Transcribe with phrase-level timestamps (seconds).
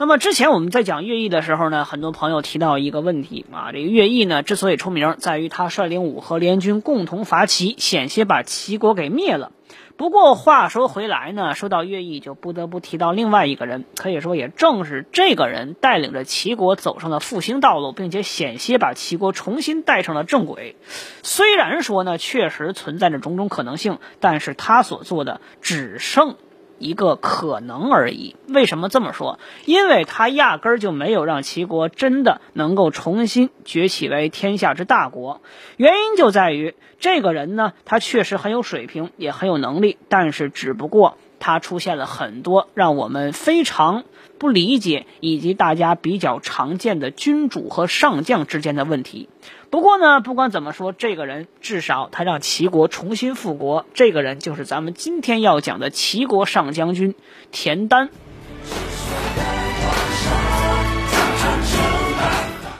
[0.00, 9.50] 那么之前我们在讲乐毅的时候呢，很多朋友提到一个问题啊，这个乐毅呢之所以出名，在于他率领五河联军共同伐齐，险些把齐国给灭了。
[9.96, 20.76] 不过话说回来呢，说到乐毅，就不得不提到另外一个人，可以说也正是这个人带领着齐国走上了复兴道路，并且险些把齐国重新带上了正轨。
[21.24, 26.36] 虽然说呢，确实存在着种种可能性，但是他所做的只剩。
[26.78, 28.36] 一个可能而已。
[28.48, 29.38] 为什么这么说？
[29.64, 35.40] 因为他压根儿就没有让齐国真的能够重新崛起为天下之大国。
[35.76, 44.04] 原因就在于这个人呢，他确实很有水平，也很有能力，但是只不过他出现了很多让我们非常
[44.38, 49.28] 不理解，以及大家比较常见的君主和上将之间的问题。
[49.70, 53.84] 不过呢，不管怎么说，这个人至少他让齐国重新复国。
[53.92, 57.14] 这个人就是咱们今天要讲的齐国上将军
[57.50, 58.08] 田丹。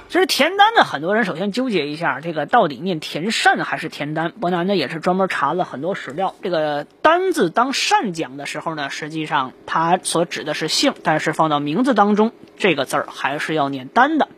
[0.09, 4.33] 其实田丹呢，很多人首先纠结一下，这个到底念田善还是田丹？
[4.33, 14.29] 伯南呢也是专门查了很多史料，这个单字当善讲的时候呢，实际上它所指的是姓，但是放到名字当中，这个字儿还是要念单的。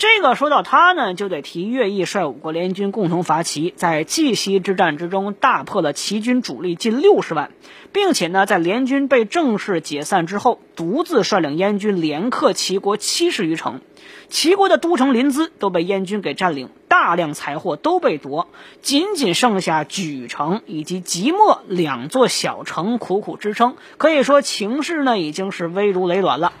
[0.00, 7.50] 这个说到他呢，就得提乐毅率五国联军共同伐齐，在绩溪之战之中大破了齐军主力近六十万，
[7.92, 13.82] 并且呢，在联军被正式解散之后，独自率领燕军连克齐国七十余城，
[14.30, 18.48] 齐国的都城临淄都被燕军给占领，大量财货都被夺，
[18.80, 26.54] 仅仅剩下莒城以及即墨两座小城苦苦支撑，可以说情势呢已经是危如累卵了。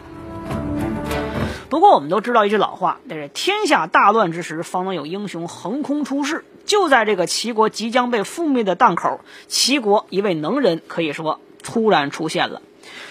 [1.70, 6.44] 不过我们都知道一句老话，那是天下大乱之时，方能有英雄横空出世。
[6.66, 12.60] 就在这个齐国即将被覆灭的档口，齐国一位能人可以说突然出现了。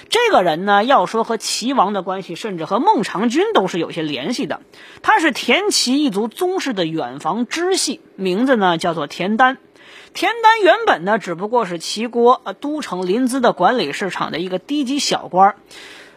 [0.09, 4.59] 这个人呢，要说和齐王的关系，甚至和孟尝君都是有些联系的。
[5.01, 9.57] 他是田齐一族宗室的远房支系，名字呢叫做田丹。
[10.13, 15.55] 田丹原本呢只不过是齐国呃都城临淄的管理市场的一个低级小官。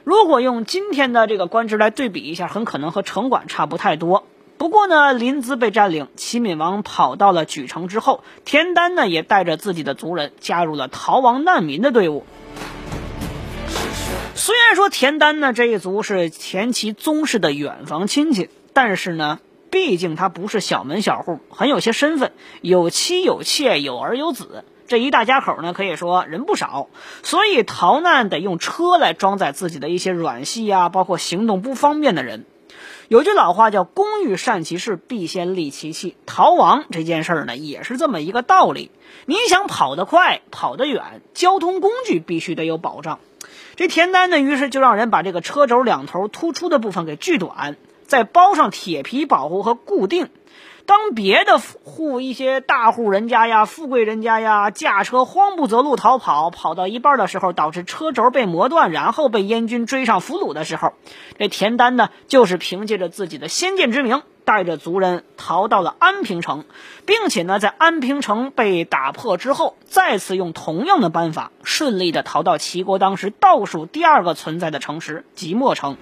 [0.05, 4.25] 如果用今天的这个官职来对比一下，很可能和城管差不太多。
[4.59, 12.25] 不过呢，临淄被占领，齐闵王跑到了莒城之后，田丹呢也带着自己的族人加入了逃亡难民的队伍。
[14.35, 19.39] 虽然说田丹呢这一族是田齐宗室的远房亲戚，但是呢，
[19.71, 24.65] 毕竟他不是小门小户，很有些身份，有妻有妾，有儿有子。
[24.93, 26.89] 这一大家口呢，可以说人不少，
[27.23, 32.45] 所以逃难得用车来装载自己的一些软系啊，包括行动不方便的人。
[33.09, 38.91] 有句老话叫“工欲善其事，必先利其器”，逃亡这件事儿呢，也是这么一个道理。
[39.25, 43.19] 你想跑得快、跑得远，交通工具必须得有保障。
[43.77, 50.29] 这田丹呢，于是就让人把这个车轴两头突出的部分给锯短，再包上铁皮保护和固定。
[50.87, 60.93] 当别的户一些大户人家呀、富贵人家呀驾车慌不择路逃跑，跑到一半的时候导致车轴被磨断，然后被燕军追上俘虏的时候，
[61.39, 66.65] 这田丹呢就是凭借着自己的先见之明，带着族人逃到了安平城，
[67.07, 75.97] 并且呢在安平城被打破之后，再次用同样的办法顺利的逃到齐国当时倒数第二个存在的城池即墨城。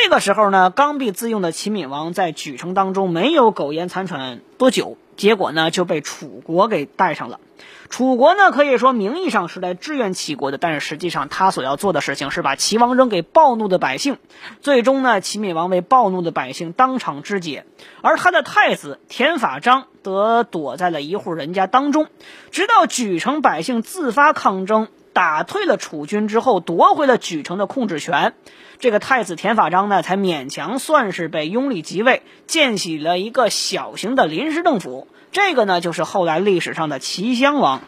[0.00, 7.40] 这个时候呢，刚愎自用的齐闵王在莒城当中没有苟延残喘多久，结果呢就被楚国给带上了。
[7.90, 14.18] 楚国呢可以说名义上是来支援齐国的，但是实际上他所要做的事情是把齐王扔给暴怒的百姓。
[14.60, 17.66] 最终呢，齐闵王为暴怒的百姓当场肢解，
[18.00, 22.06] 而他的太子田法章则躲在了一户人家当中，
[22.52, 24.86] 直到莒城百姓自发抗争。
[25.18, 28.34] 打退了楚军之后，夺回了莒城的控制权，
[28.78, 35.08] 这个太子田法章呢，才勉强算是被拥立即位，建起了一个小型的临时政府。
[35.32, 37.80] 这个呢，就是后来历史上的齐襄王。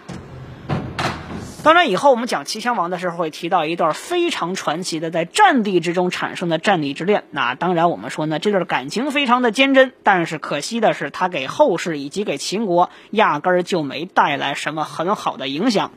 [1.62, 7.23] 当然，以后我们讲齐襄王的时候，会提到一段非常传奇的在战地之中产生的战地之恋。
[7.31, 15.93] 那当然，我们说呢，这段感情非常的坚贞，但是可惜的是，他给后世以及给秦国压根儿就没带来什么很好的影响。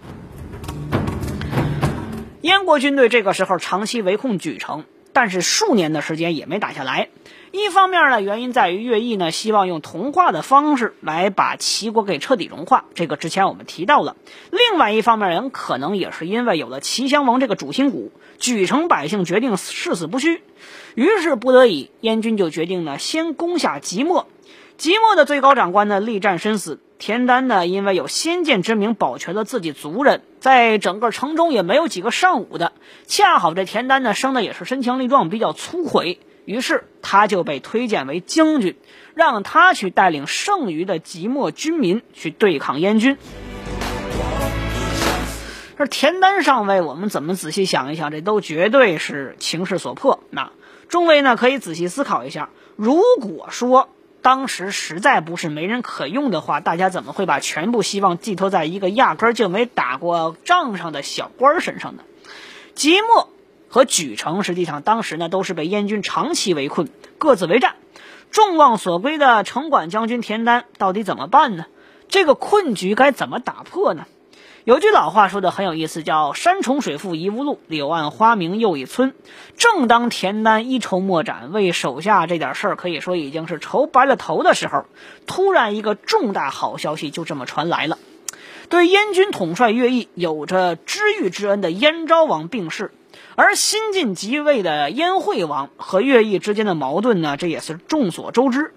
[2.43, 7.07] 燕国军队这个时候长期围控莒城，但是数年的时间也没打下来。
[7.53, 14.17] 一方面呢，原因在于乐毅呢希望用同化的方式来把齐国给彻底融化，这个之前我们提到了。
[14.51, 18.11] 另外一方面，人可能也是因为有了齐襄王这个主心骨，
[18.41, 20.41] 莒城百姓决定誓死不屈，
[20.95, 24.27] 于是不得已，燕军就决定呢先攻下即墨。
[24.77, 32.73] 即墨的最高长官呢力战身死，田丹呢因为有先见之明，保全了自己族人，在整个城中也没有几个尚武的。
[33.05, 36.19] 恰好这田丹呢生的也是身强力壮，比较粗毁。
[36.45, 38.75] 于是他就被推荐为将军，
[39.13, 43.17] 让他去带领剩余的即墨军民去对抗燕军。
[45.77, 50.19] 这田丹上尉，我们怎么仔细想一想，这都绝对是情势所迫。
[50.31, 50.51] 那
[50.89, 53.87] 众位呢，可以仔细思考一下，如果说
[54.23, 62.01] 当时实在不是没人可用的话，大家怎么会把全部希望寄托在一个压根就没打过仗上的小官身上呢？
[62.73, 63.29] 即墨。
[63.69, 67.73] 和莒城实际上当时呢都是被燕军长期围困，各自为战。
[68.29, 71.65] 众望所归的城管将军田丹到底怎么办呢？
[72.07, 74.05] 这个困局该怎么打破呢？
[74.65, 79.13] 有句老话说的很有意思，叫“山重水复疑无路，柳暗花明又一村”。
[79.57, 84.85] 正当田丹一筹莫展，为手下这点事儿可以说已经是愁白了头的时候，
[85.27, 87.97] 突然一个重大好消息就这么传来了：
[88.69, 92.91] 对燕军统帅乐毅有着知遇之恩的燕昭王病逝。
[93.35, 98.73] 而新晋即位的燕惠王和乐毅之间的矛盾呢，这也是众所周知。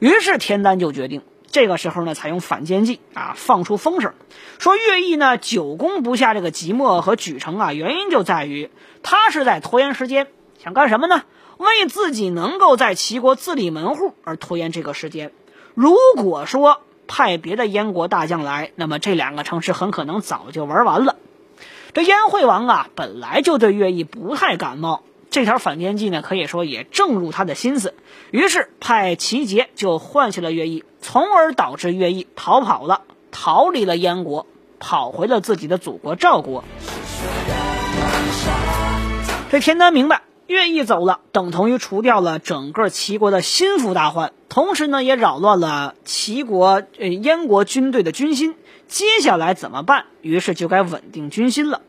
[0.00, 4.14] 于是田丹就决定，这个时候呢，采用反间计啊，放出风声，
[4.58, 8.70] 说乐毅呢久攻不下这个即墨和莒城啊，原因就在于
[9.02, 10.28] 他是在拖延时间，
[10.62, 11.24] 想干什么呢？
[11.56, 15.32] 为自己能够在齐国自立门户而拖延这个时间。
[15.74, 21.16] 如果说派别的燕国大将来，那么这两个城市很可能早就玩完了。
[21.92, 27.94] 这燕惠王啊，本来就对乐毅不太感冒，这条反间计呢，可以说也正入他的心思。
[28.32, 34.46] 于是派齐杰就换下了乐毅，从而导致乐毅逃跑了，逃离了燕国，
[34.80, 36.64] 跑回了自己的祖国赵国。
[39.52, 48.56] 这田丹明白，乐毅走了，等同于除掉了整个齐国的心腹大患，同时呢，也扰乱了齐国呃燕国军队的军心。
[48.88, 50.06] 接下来怎么办？
[50.22, 51.82] 于是就该稳定军心了。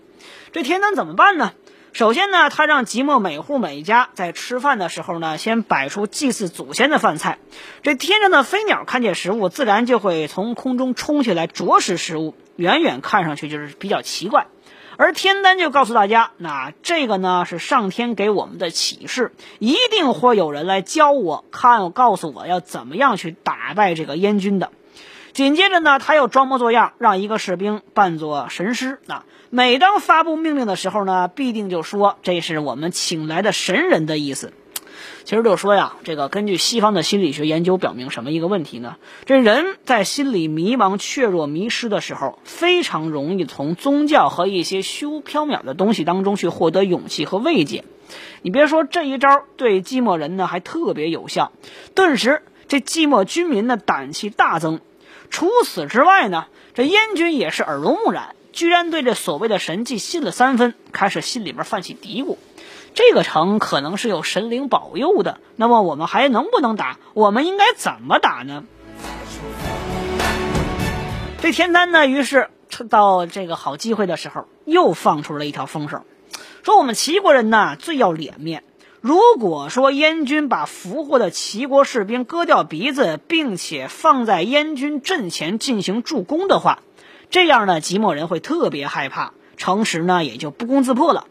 [0.52, 1.54] 这田丹怎么办呢？
[1.94, 7.38] 首先呢，他让即墨每户每家在吃饭的时候呢，先摆出祭祀祖先的饭菜。
[7.84, 14.48] 这天上的飞鸟看见食物，自然就会从空中冲下来啄食食物，远远看上去就是比较奇怪。
[14.96, 24.72] 而天丹就告诉大家，那这个呢是上天给我们的启示，一定会有人来教我，看告诉我要怎么样去打败这个燕军的。
[25.34, 29.00] 紧接着呢，他又装模作样让一个士兵扮作神师。
[29.06, 34.54] 那每当发布命令的时候呢，必定就说这是我们请来的神人的意思。
[35.24, 38.98] 其实就说呀，这个根据西方的心理学研究表明，什么一个问题呢？
[39.26, 47.86] 这人在心里迷茫、怯弱、迷失的时候，非常容易从宗教和一些虚无缥缈的东西当中去获得勇气和慰藉。
[48.42, 51.52] 你别说这一招对寂寞人呢，还特别有效。
[51.96, 54.82] 顿时，这寂寞军民的胆气大增。
[55.32, 56.46] 除此之外呢，
[56.76, 62.38] 这燕军也是耳濡目染，居然对这所谓的神迹信了三分，开始心里边泛起嘀咕：
[62.94, 66.98] 这个城可能是有神灵保佑的，那么我们还能不能打？
[67.14, 68.66] 我们应该怎么打呢？
[71.42, 76.04] 这田丹呢，于是趁到这个好机会的时候，又放出了一条风声，
[76.64, 78.64] 说我们齐国人呢最要脸面。
[79.02, 86.84] 如果说燕军把俘获的齐国士兵割掉鼻子，并且放在燕军阵前进行助攻的话，
[87.32, 91.26] 这样呢，即墨人会特别害怕，城池呢也就不攻自破了。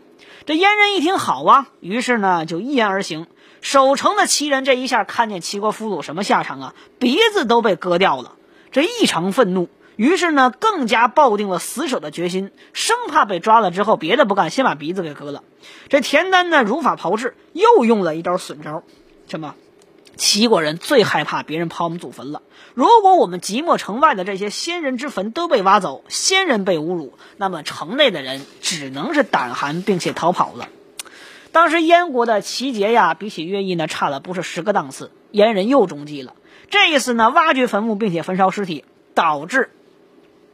[0.46, 3.28] 这燕人一听好啊，于是呢就一言而行。
[3.60, 6.74] 守城的齐人这一下看见齐国俘虏什么下场啊？
[6.98, 8.32] 鼻子都被割掉了，
[8.72, 9.68] 这异常愤怒。
[10.00, 15.44] 于是呢，更加抱定了死守的决心，生怕被抓了之后别的不干，先把鼻子给割了。
[15.90, 18.82] 这田丹呢，如法炮制，又用了一招损招。
[19.28, 19.54] 什么？
[20.16, 22.40] 齐国人最害怕别人刨我们祖坟了。
[22.72, 30.70] 如果我们即墨城外的这些先人之坟都被挖走，先人被侮辱，那么城内的人只能是胆寒，并且逃跑了。
[31.52, 35.10] 当时燕国的齐杰呀，比起乐毅呢，差了不是十个档次。
[35.30, 36.36] 燕人又中计了，
[36.70, 39.68] 这一次呢，挖掘坟墓，并且焚烧尸体，导致。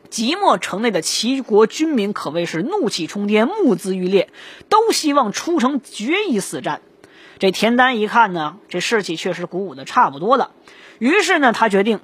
[0.08, 4.30] 即墨城内的齐国军民可谓是怒气冲天、目眦欲裂，
[4.68, 6.80] 都希望出城决一死战。
[7.38, 10.52] 这田丹一看呢，这士气确实鼓舞的差不多了，
[10.98, 12.00] 于是呢，他决定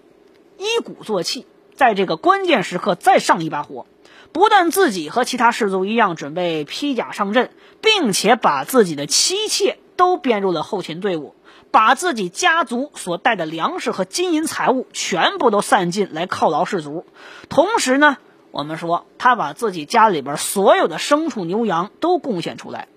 [0.58, 3.86] 一鼓作气，在这个关键时刻再上一把火。
[4.32, 7.50] 不但自己和其他士卒一样准备披甲上阵，
[7.82, 11.34] 并且把自己的妻妾都编入了后勤队伍，
[11.72, 17.06] 把自己家族所带的粮食和金银财物全部都散尽来犒劳士卒。
[17.48, 18.18] 同时呢，
[18.50, 22.88] 我们说他把自己家里边所有的牲畜牛羊都贡献出来，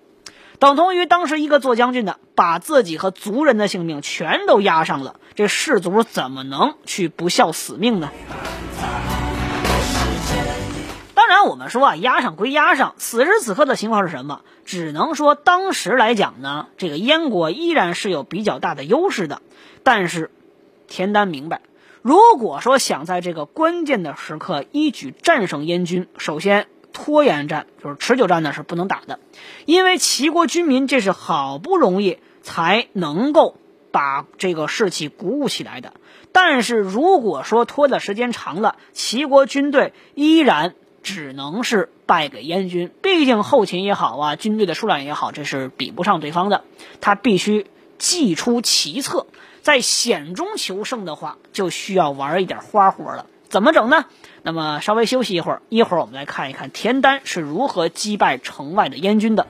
[0.58, 5.16] 等同于当时一个做将军的把自己和族人的性命全都押上了。
[5.34, 8.10] 这士卒怎么能去不效死命呢？
[11.28, 14.42] 当然，我们说啊，押上归押上，此时此刻的情况是什么？
[14.64, 19.42] 只能说当时来讲呢，这个燕国依然是有比较大的优势的。
[19.82, 20.30] 但是，
[20.86, 21.62] 田丹明白，
[22.00, 29.18] 如果说想在这个关键的时刻一举战胜燕军，首先拖延战就是持久战呢是不能打的，
[29.64, 33.56] 因为齐国军民这是好不容易才能够
[33.90, 35.94] 把这个士气鼓舞起来的。
[36.30, 40.76] 但是如果说拖的时间长了，齐国军队依然。
[41.06, 46.64] 只能是败给燕军，毕竟后勤也好啊，军队的数量也好，这是比不上对方的。
[47.00, 49.28] 他必须祭出奇策，
[49.62, 53.26] 在险中求胜的话，就需要玩一点花活了。
[53.48, 54.06] 怎么整呢？
[54.42, 59.46] 那么稍微休息一会儿，一会儿我们来看一看田丹是如何击败城外的燕军的。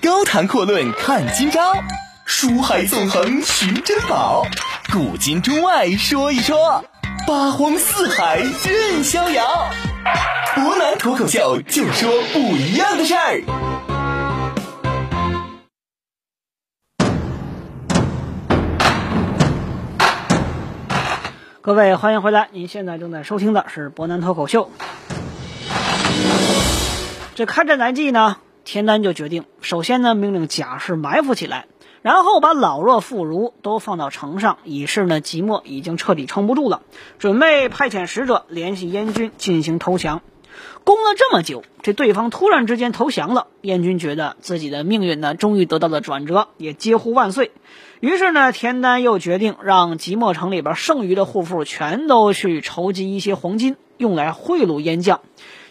[0.00, 1.74] 高谈阔论看今朝，
[2.24, 4.46] 书海纵横寻珍宝，
[4.92, 6.84] 古今中外说一说。
[7.26, 9.68] 八荒四海任逍遥，
[10.54, 13.42] 湖南脱口秀就说不一样的事儿。
[21.60, 24.70] 各位欢迎回来，您现在正在收听的是博南脱口秀。
[27.34, 31.66] 这开战来计呢，田丹就决定，首先呢命令贾氏埋伏起来。
[32.02, 36.82] 然后把老弱妇孺都放到城上，以示呢即墨已经彻底撑不住了，
[37.18, 40.22] 准备派遣使者联系燕军进行投降。
[40.84, 47.50] 攻了这么久，这对方突然之间投降了，燕军觉得自己的命运呢终于得到了转折，也皆呼万岁。
[47.98, 55.20] 于是呢，田丹又决定让即墨城里边剩余的户妇全都去筹集一些黄金，用来贿赂燕将。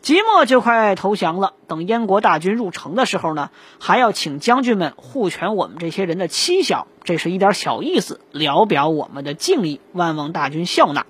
[0.05, 1.53] 即墨就快投降了。
[1.67, 11.07] 等燕国大军入城的时候呢，还要请将军们护全我们这些人的妻小，这是一点小意思，聊表我们的敬意，万望大军笑纳。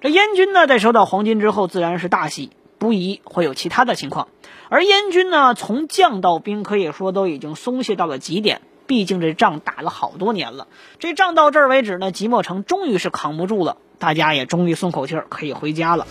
[0.00, 4.28] 这燕军呢，在收到黄金之后，自然是大喜，不疑会有其他的情况。
[4.68, 8.60] 而燕军呢，从将到兵，可以说都已经松懈到了极点。
[8.86, 10.68] 毕竟这仗打了好多年了，
[11.00, 16.06] 这仗到这儿为止呢，即墨城终于是扛不住了，大家也终于松口气儿，可以回家了。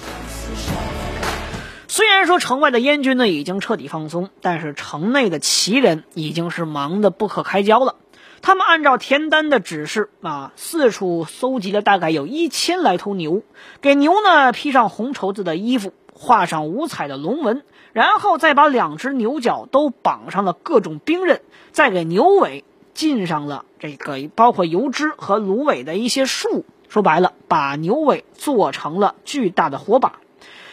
[1.99, 7.97] 虽然说城外的燕军呢已经彻底放松，但是城内的齐人已经是忙得不可开交了。
[8.41, 13.43] 他们按照田丹的指示啊，四处搜集了大概有一千来头牛，
[13.81, 21.41] 给牛呢披上红绸子的衣服，画上五彩的龙纹，然后再把两只牛角都绑上了各种兵刃，
[21.73, 22.63] 再给牛尾
[22.93, 26.63] 浸上了这个包括油脂和芦苇的一些树。
[26.87, 30.13] 说白了，把牛尾做成了巨大的火把。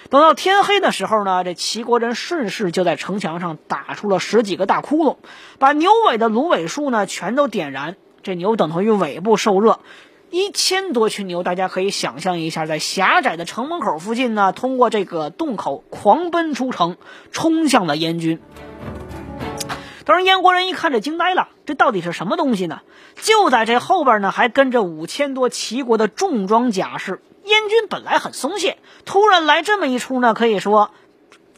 [0.09, 5.17] 等到天黑的时候呢，这齐国人顺势就在城墙上打出了十几个大窟窿，
[5.59, 7.97] 把牛尾的芦苇树呢全都点燃。
[8.23, 9.81] 这牛等同于尾部受热，
[10.31, 16.97] 一千多群牛，大家可以想象一下，在狭窄的城门口附近呢，通过这个洞口狂奔出城，
[17.31, 18.41] 冲向了燕军。
[20.05, 22.83] 当时燕国人一看，这惊呆了，这到底是什么东西呢？
[23.21, 27.21] 就在这后边呢，还跟着五千多齐国的重装甲士。
[27.47, 30.91] 燕军本来很松懈，突然来这么一出呢，可以说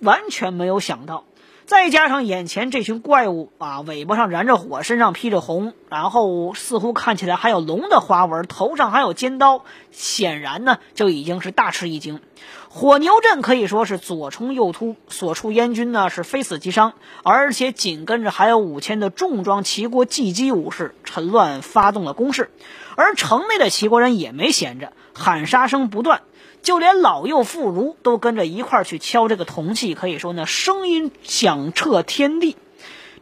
[0.00, 1.25] 完全没有想到。
[1.64, 12.21] 再加上眼前这群怪物啊，尾巴上燃着火，身上披着红，然后似乎看起来还有龙的花纹，头上还有尖刀，显然呢就已经是大吃一惊。
[12.70, 22.50] 火牛阵可以说是左冲右突，所处燕军呢是非死即伤，而且紧跟着还有五千的重装齐国骑击武士，趁乱发动了攻势。
[22.94, 26.20] 而城内的齐国人也没闲着，喊杀声不断。
[26.60, 32.56] 就连老幼妇孺都跟着一块儿去敲这个铜器，可以说呢，声音响彻天地。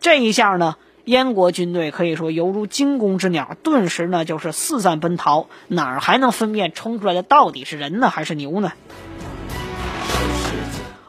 [0.00, 8.72] 这一下呢，燕国军队可以说犹如惊弓之鸟，顿时呢就是四散奔逃，哪儿还能分辨冲出来的到底是人呢还是牛呢？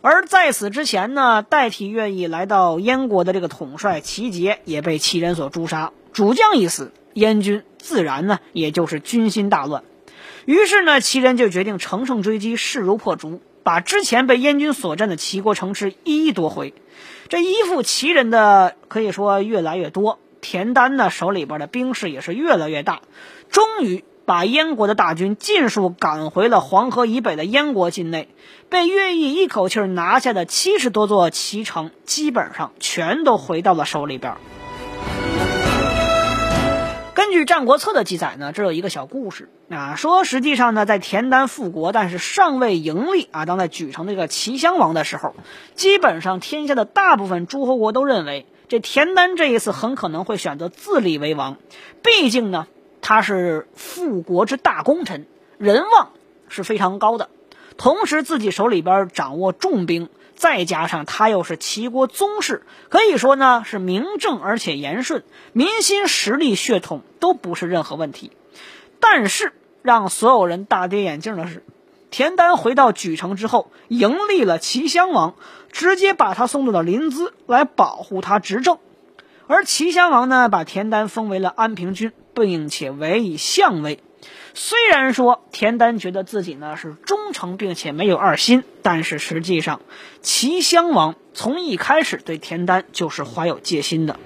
[0.10, 9.84] 而在此之前呢，代替愿意来到燕国的这个统帅齐杰也被齐人所诛杀，主将一死，燕军自然呢也就是军心大乱。
[10.46, 16.74] 于是呢，齐人就决定乘胜追击，势如破竹，把之前被燕军所占的齐国城池一一夺回。
[17.28, 23.02] 这依附齐人的可以说越来越多，田丹呢手里边的兵士也是越来越大。
[23.52, 28.28] 终于，把燕国的大军尽数赶回了黄河以北的燕国境内，
[28.68, 34.36] 被乐毅一口气拿下的七十多座齐城，基本上全都回到了手里边。
[37.14, 45.36] 根据《战国策》的记载呢，这有一个小故事啊，说实际上呢，在田丹复国，但是尚未盈利啊，当在举城这个齐襄王的时候，
[45.74, 51.56] 基本上天下的大部分诸侯国都认为，这田丹这一次很可能会选择自立为王，
[52.04, 52.68] 毕竟呢，
[53.08, 56.10] 他是复国之大功臣，人望
[56.50, 57.30] 是非常高的，
[57.78, 60.10] 同时自己手里边掌握重兵。
[60.36, 65.24] 再加上他又是齐国宗室，可以说呢是名正而且言顺，
[65.54, 68.34] 民心实力血统都不是任何问题。
[69.00, 71.64] 但是让所有人大跌眼镜的是，
[72.12, 75.36] 田丹回到莒城之后，迎立了齐襄王，
[75.72, 78.80] 直接把他送到了临淄来保护他执政。
[79.48, 84.00] 而齐襄王呢，把田丹封为了安平君，并且委以相位。
[84.53, 89.82] 虽然说田丹觉得自己呢是忠诚，并且没有二心，但是实际上，
[90.22, 94.20] 齐襄王从一开始对田丹就是怀有戒心的。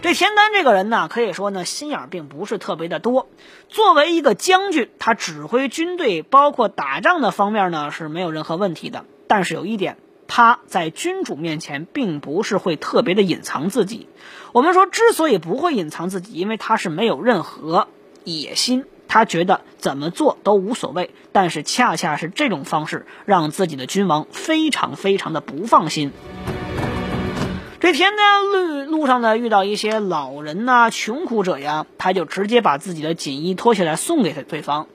[0.00, 3.28] 这田丹这个人呢，可以说呢心眼并不是特别的多。
[3.68, 9.04] 作为一个将军，他指挥军队，包括打仗的方面呢是没有任何问题的。
[9.26, 9.98] 但是有一点。
[10.28, 14.08] 他在君主面前并不是会特别的隐藏自己。
[14.56, 17.88] 我们说，之所以不会隐藏自己，因为他是没有任何
[18.24, 21.10] 野心，他觉得怎么做都无所谓。
[21.30, 26.10] 但是恰恰是这种方式，让自己的君王非常非常的不放心。
[27.80, 34.86] 这田丹路路上呢，遇到一些老人呐、穷苦者呀，他就直接把自己的锦衣脱下来送给他对方。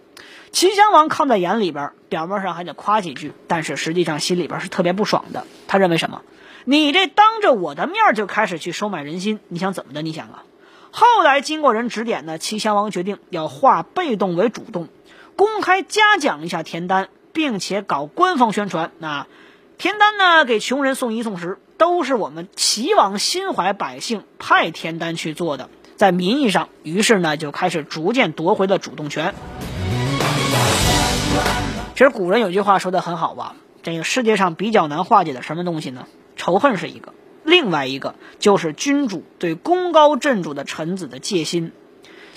[0.51, 5.46] 齐襄王看在眼里边，表面上还得夸几句，但是实际上心里边是特别不爽的。
[5.68, 6.24] 他认为什么？
[6.65, 10.01] 你这当着我的面就开始去收买人心，你想怎么的？
[10.01, 10.44] 你想啊？
[10.91, 14.89] 后来经过人指点呢，齐襄王决定要化被动为主动，
[15.36, 18.91] 公开嘉奖一下田丹，并且搞官方宣传。
[19.00, 19.25] 那
[19.77, 25.70] 田丹呢，给穷人送衣送食，都是我们齐王心怀百姓派田丹去做的。
[25.96, 29.33] 在名义上，于是呢就开始逐渐夺回了主动权。
[31.94, 36.05] 其实古人有句话说的很好吧，这个世界上比较难化解的什么东西呢？
[36.42, 41.72] 仇恨是一个，另外一个就是君主对功高震主的臣子的戒心。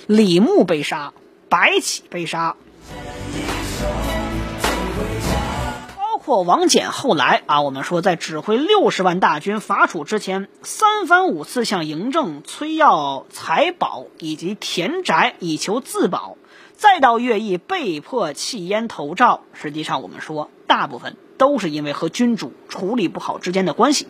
[0.06, 1.14] 李牧被杀，
[1.48, 2.54] 白起被杀，
[5.96, 16.36] 包括王翦后来啊，我们说在指挥六十万大军伐楚之前，三番五次向嬴政催要财宝以及田宅以求自保。
[16.76, 24.08] 再到乐毅被迫弃烟投诏，实际上我们说，大部分都是因为和君主处理不好之间的关系。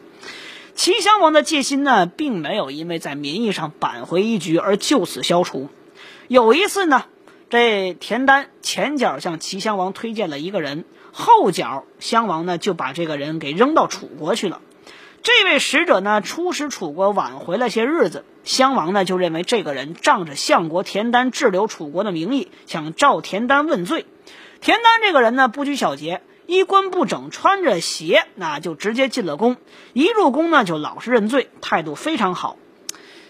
[0.75, 5.69] 齐襄王的戒心呢，并没有因为在名义上扳回一局而就此消除。
[6.27, 7.05] 有一次呢，
[7.49, 14.61] 这田丹前脚向齐襄王推荐了一个人，后脚襄王呢就把这个人给扔到楚国去了。
[15.25, 18.27] 这位使者呢，出使楚国晚回了些日子。
[18.45, 24.05] 襄王呢就认为这个人仗着相国田丹滞留楚国的名义，想召田丹问罪。
[24.61, 29.57] 田丹这个人呢不拘小节，衣冠不整，穿着鞋，那就直接进了宫。
[29.95, 32.59] 一入宫呢就老实认罪，态度非常好。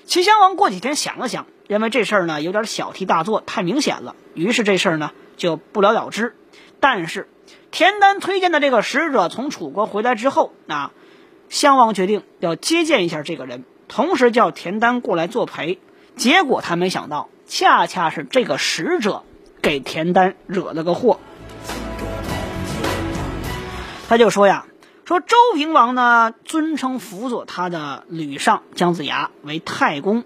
[0.05, 6.35] 齐襄王过几天想了想，认为这事儿呢有点小题大做，太明显了，于是这事儿呢就不了了之。
[6.81, 7.29] 但是
[7.71, 10.91] 田丹推荐的这个使者从楚国回来之后，那
[11.49, 13.65] 襄王决定要接见一下这个人。
[13.87, 15.79] 同时叫田丹过来作陪，
[16.17, 19.23] 结果他没想到，恰恰是这个使者
[19.61, 21.21] 给田丹惹了个祸。
[24.09, 24.67] 他就说呀，
[25.05, 30.25] 说周平王呢尊称辅佐他的吕尚姜子牙为太公，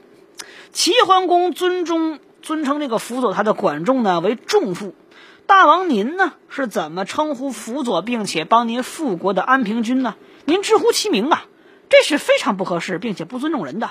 [0.73, 4.95] 齐桓公尊中尊称这个辅佐他的管仲呢为仲父，
[5.47, 10.15] 大王您呢是怎么称呼辅佐并且帮您复国的安平君呢？
[10.49, 11.45] 您直呼其名啊！
[11.91, 13.91] 这是非常不合适，并且不尊重人的。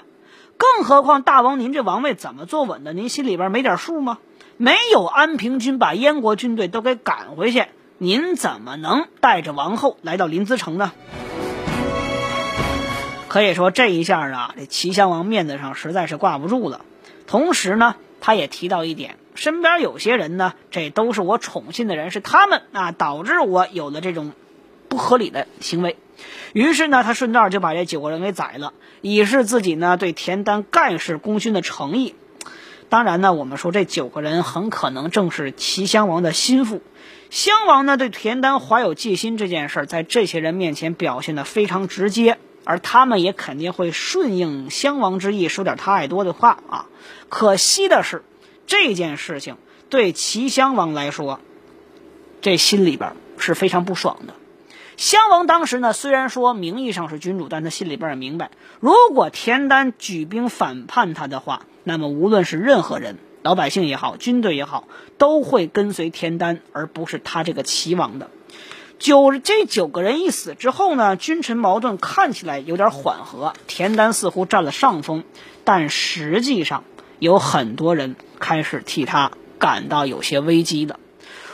[0.58, 2.93] 更何况大王您这王位怎么坐稳的？
[2.93, 4.17] 您心里边没点数吗？
[4.58, 7.65] 没有安平君把燕国军队都给赶回去，
[8.00, 10.93] 您怎么能带着王后来到临淄城呢？
[13.28, 16.82] 可以说这一下啊，这齐襄王面子上实在是挂不住了。
[17.28, 24.32] 同时呢，他也提到一点，身边有些人呢，这都是我宠信的人，是他们啊导致我有了这种
[24.89, 25.97] 不合理的行为。
[26.54, 32.15] 于是呢，他顺道就把这九个人给宰了，以示自己呢对田丹盖世功勋的诚意。
[32.89, 36.82] 当然呢，我们说这九个人很可能正是齐襄王的心腹。
[37.30, 46.86] 襄王呢对田丹怀有戒心这件事，在这些人面前表现的非常直接，而他们也肯定会顺应襄王之意，说点他爱多的话啊。
[47.28, 48.23] 可惜的是，
[48.65, 49.58] 这件事情
[49.89, 51.41] 对齐襄王来说，
[52.41, 54.34] 这心里边是非常不爽的。
[54.98, 64.88] 襄王当时呢，虽然说名义上是君主，但他心里边也明白，如果田丹举兵反叛他的话，那么无论是任何人，老百姓也好，军队也好，
[65.20, 68.32] 都会跟随田丹，而不是他这个齐王的。
[68.98, 75.24] 九这九个人一死之后呢，君臣矛盾看起来有点缓和，田丹似乎占了上风，
[75.64, 76.84] 但实际上
[77.20, 81.00] 有很多人开始替他感到有些危机的。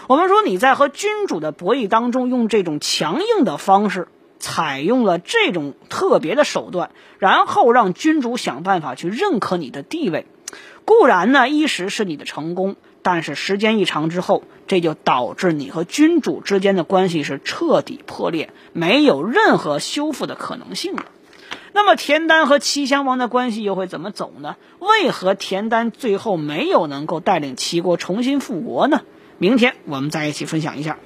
[0.08, 10.26] 我们说你在和君主的博弈当中用这种强硬的方式，采用了这种特别的手段，然后让君主想办法去认可你的地位，
[10.84, 21.06] 固然呢一时是你的成功，但是时间一长之后，这就导致你和君主之间的关系是彻底破裂，没有任何修复的可能性了。
[21.72, 24.58] 那么田丹和齐襄王的关系又会怎么走呢？
[24.80, 29.02] 为何田丹最后没有能够带领齐国重新复国呢？
[29.44, 30.98] 明天我们再一起分享一下。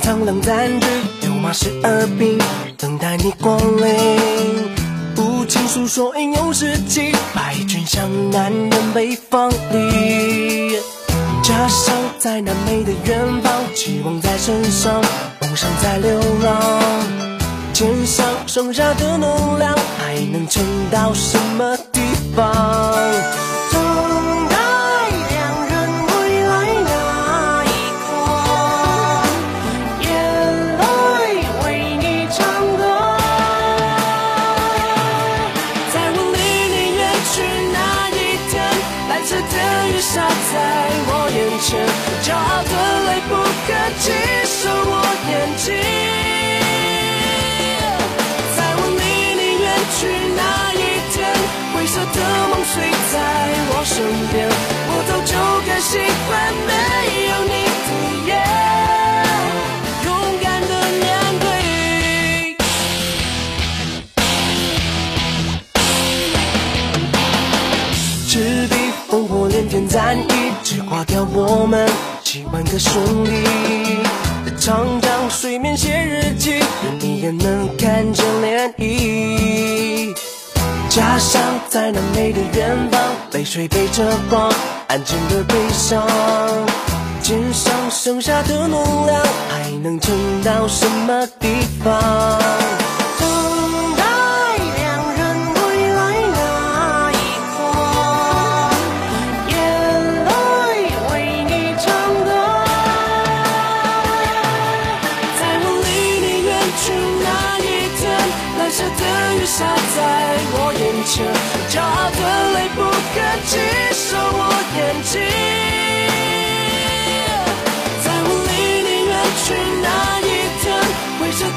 [0.00, 0.86] 苍凉暂居，
[1.22, 2.38] 六马十二兵，
[2.76, 4.76] 等待你光临。
[5.16, 10.78] 无情诉说英勇事迹，败军向南人北方里。
[11.42, 15.02] 家乡在南美的远方，期望在身上，
[15.40, 16.62] 梦想在流浪。
[17.72, 21.76] 肩上剩下的能量，还能撑到什么
[53.98, 55.34] 身边，我早就
[55.66, 56.30] 该习惯
[56.68, 56.70] 没
[57.26, 57.52] 有你
[57.84, 57.90] 的
[58.28, 58.30] 夜，
[60.04, 60.08] 勇
[60.40, 61.04] 敢的面
[61.40, 61.44] 对，
[68.28, 68.30] 赤
[68.68, 68.72] 壁
[69.10, 70.22] 烽火连天战役，
[70.62, 71.90] 只挂掉我们。
[72.22, 73.32] 几万个兄弟，
[74.60, 76.62] 长江水面写日记，
[77.00, 80.14] 你也能看见涟漪。
[80.98, 84.52] 家乡在那美的远方，泪水背着光，
[84.88, 86.04] 安静的悲伤。
[87.22, 91.46] 肩上剩下的能量，还能撑到什么地
[91.84, 92.77] 方？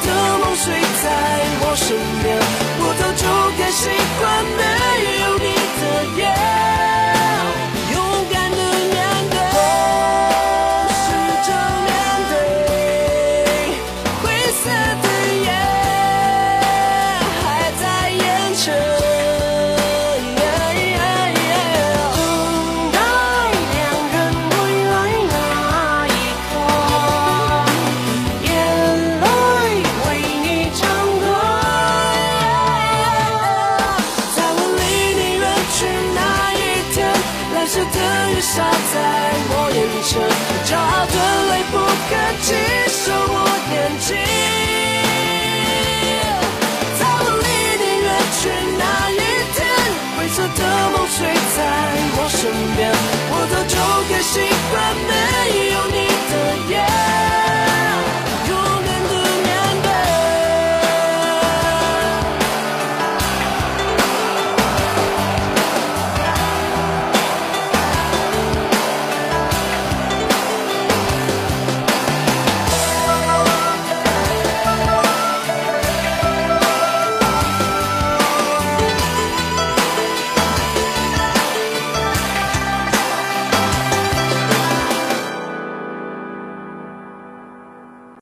[0.06, 0.08] 的
[0.40, 0.74] 梦睡
[1.04, 1.06] 在
[1.62, 1.86] 我身
[2.24, 2.26] 边，
[2.80, 3.24] 我早就
[3.58, 4.22] 该习惯
[4.58, 4.62] 没
[5.22, 5.51] 有你。